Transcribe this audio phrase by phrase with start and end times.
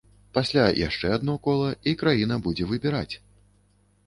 [0.37, 3.15] Пасля яшчэ адно кола, і краіна будзе выбіраць.